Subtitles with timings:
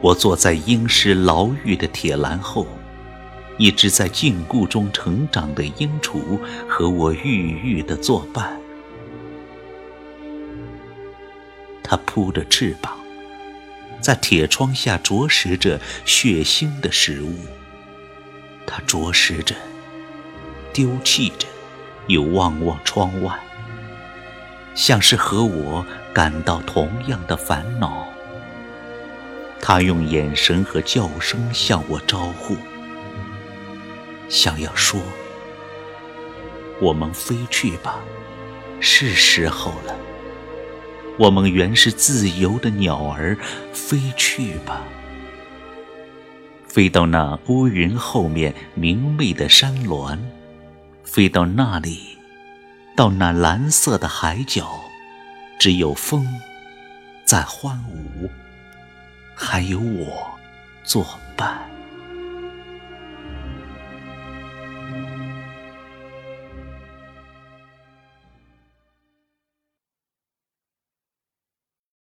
[0.00, 2.66] 我坐在阴湿牢狱的铁栏后，
[3.58, 8.56] 一只在禁锢中成长的鹰雏和我郁郁的作伴。
[11.82, 12.96] 它扑着翅膀，
[14.00, 17.34] 在铁窗下啄食着血腥的食物。
[18.66, 19.54] 它啄食着，
[20.72, 21.48] 丢弃着，
[22.06, 23.36] 又望望窗外，
[24.76, 28.06] 像是和我感到同样的烦恼。
[29.60, 32.56] 他用眼神和叫声向我招呼，
[34.28, 35.00] 想要说
[36.80, 37.98] ：“我们飞去吧，
[38.80, 39.94] 是时候了。
[41.18, 43.36] 我们原是自由的鸟儿，
[43.72, 44.82] 飞去吧，
[46.66, 50.18] 飞到那乌云后面明媚的山峦，
[51.04, 52.16] 飞到那里，
[52.96, 54.80] 到那蓝色的海角，
[55.58, 56.26] 只有风
[57.24, 58.30] 在欢舞。”
[59.40, 60.28] 还有我
[60.82, 61.77] 作伴。